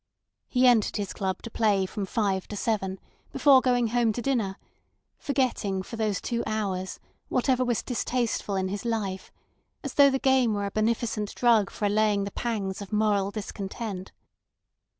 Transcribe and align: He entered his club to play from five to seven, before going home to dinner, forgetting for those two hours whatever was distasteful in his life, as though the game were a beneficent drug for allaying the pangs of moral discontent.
He 0.47 0.65
entered 0.65 0.95
his 0.97 1.13
club 1.13 1.43
to 1.43 1.51
play 1.51 1.85
from 1.85 2.07
five 2.07 2.47
to 2.47 2.55
seven, 2.57 2.99
before 3.31 3.61
going 3.61 3.89
home 3.89 4.11
to 4.13 4.21
dinner, 4.23 4.57
forgetting 5.19 5.83
for 5.83 5.95
those 5.95 6.19
two 6.19 6.41
hours 6.47 6.99
whatever 7.29 7.63
was 7.63 7.83
distasteful 7.83 8.55
in 8.55 8.69
his 8.69 8.83
life, 8.83 9.31
as 9.83 9.93
though 9.93 10.09
the 10.09 10.17
game 10.17 10.55
were 10.55 10.65
a 10.65 10.71
beneficent 10.71 11.35
drug 11.35 11.69
for 11.69 11.85
allaying 11.85 12.23
the 12.23 12.31
pangs 12.31 12.81
of 12.81 12.91
moral 12.91 13.29
discontent. 13.29 14.11